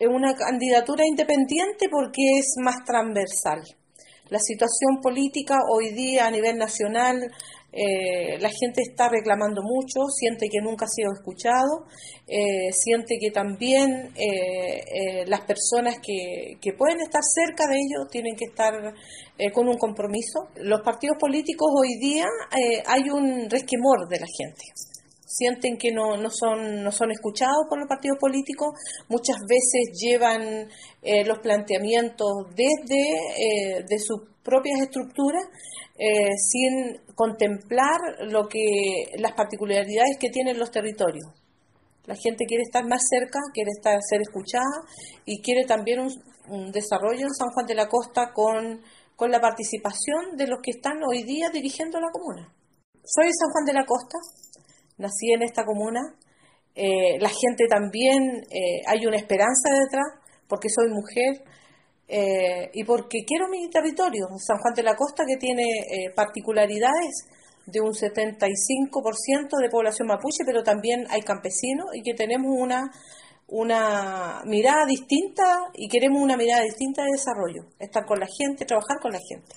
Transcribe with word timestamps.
Es 0.00 0.08
una 0.08 0.34
candidatura 0.34 1.04
independiente 1.06 1.90
porque 1.90 2.22
es 2.38 2.54
más 2.64 2.76
transversal. 2.86 3.60
La 4.30 4.38
situación 4.38 5.02
política 5.02 5.58
hoy 5.70 5.92
día 5.92 6.26
a 6.26 6.30
nivel 6.30 6.56
nacional, 6.56 7.20
eh, 7.70 8.38
la 8.40 8.48
gente 8.48 8.80
está 8.80 9.10
reclamando 9.10 9.60
mucho, 9.62 10.08
siente 10.08 10.48
que 10.50 10.62
nunca 10.62 10.86
ha 10.86 10.88
sido 10.88 11.12
escuchado, 11.12 11.84
eh, 12.26 12.72
siente 12.72 13.18
que 13.20 13.30
también 13.30 14.10
eh, 14.16 15.26
las 15.26 15.42
personas 15.42 15.96
que, 16.02 16.56
que, 16.62 16.72
pueden 16.72 17.02
estar 17.02 17.20
cerca 17.22 17.66
de 17.68 17.76
ellos 17.76 18.08
tienen 18.10 18.36
que 18.36 18.46
estar 18.46 18.72
con 19.52 19.68
un 19.68 19.76
compromiso. 19.76 20.48
Los 20.56 20.80
partidos 20.80 21.18
políticos 21.20 21.68
hoy 21.78 21.98
día 22.00 22.24
hay 22.86 23.10
un 23.10 23.50
resquemor 23.50 24.08
de 24.08 24.20
la 24.20 24.26
gente 24.26 24.89
sienten 25.30 25.78
que 25.78 25.92
no, 25.92 26.16
no, 26.16 26.28
son, 26.28 26.82
no 26.82 26.90
son 26.90 27.12
escuchados 27.12 27.66
por 27.68 27.78
los 27.78 27.88
partidos 27.88 28.18
políticos, 28.18 28.70
muchas 29.08 29.36
veces 29.48 29.96
llevan 29.96 30.68
eh, 31.02 31.24
los 31.24 31.38
planteamientos 31.38 32.28
desde 32.50 32.98
eh, 32.98 33.84
de 33.88 33.98
sus 34.00 34.22
propias 34.42 34.80
estructuras 34.80 35.44
eh, 35.96 36.34
sin 36.34 37.14
contemplar 37.14 38.00
lo 38.26 38.48
que 38.48 39.12
las 39.18 39.32
particularidades 39.32 40.16
que 40.18 40.30
tienen 40.30 40.58
los 40.58 40.70
territorios. 40.70 41.26
La 42.06 42.16
gente 42.16 42.46
quiere 42.46 42.62
estar 42.64 42.84
más 42.88 43.02
cerca, 43.08 43.38
quiere 43.54 43.70
estar 43.70 43.96
ser 44.02 44.20
escuchada 44.22 44.82
y 45.26 45.40
quiere 45.42 45.64
también 45.64 46.00
un, 46.00 46.72
desarrollo 46.72 47.26
en 47.26 47.34
San 47.34 47.50
Juan 47.50 47.66
de 47.66 47.76
la 47.76 47.86
Costa 47.86 48.32
con, 48.34 48.80
con 49.14 49.30
la 49.30 49.40
participación 49.40 50.36
de 50.36 50.48
los 50.48 50.58
que 50.60 50.72
están 50.72 50.98
hoy 51.06 51.22
día 51.22 51.48
dirigiendo 51.52 52.00
la 52.00 52.10
comuna. 52.10 52.52
Soy 53.04 53.30
San 53.32 53.50
Juan 53.52 53.64
de 53.64 53.72
la 53.74 53.86
Costa, 53.86 54.18
nací 55.00 55.32
en 55.32 55.42
esta 55.42 55.64
comuna. 55.64 56.00
Eh, 56.74 57.18
la 57.18 57.30
gente 57.30 57.66
también, 57.68 58.44
eh, 58.50 58.82
hay 58.86 59.06
una 59.06 59.16
esperanza 59.16 59.70
detrás, 59.70 60.06
porque 60.48 60.68
soy 60.68 60.88
mujer 60.90 61.42
eh, 62.08 62.70
y 62.74 62.84
porque 62.84 63.24
quiero 63.26 63.48
mi 63.48 63.68
territorio, 63.70 64.26
San 64.38 64.58
Juan 64.58 64.74
de 64.74 64.82
la 64.82 64.96
Costa, 64.96 65.24
que 65.26 65.36
tiene 65.36 65.64
particularidades 66.14 67.26
de 67.66 67.80
un 67.80 67.92
75% 67.92 69.56
de 69.60 69.70
población 69.70 70.08
mapuche, 70.08 70.44
pero 70.44 70.62
también 70.62 71.06
hay 71.10 71.22
campesinos 71.22 71.86
y 71.94 72.02
que 72.02 72.14
tenemos 72.14 72.50
una, 72.50 72.90
una 73.46 74.42
mirada 74.44 74.86
distinta 74.86 75.70
y 75.74 75.88
queremos 75.88 76.20
una 76.20 76.36
mirada 76.36 76.62
distinta 76.62 77.02
de 77.04 77.10
desarrollo, 77.12 77.66
estar 77.78 78.04
con 78.06 78.18
la 78.18 78.26
gente, 78.26 78.64
trabajar 78.64 78.98
con 79.00 79.12
la 79.12 79.20
gente. 79.28 79.54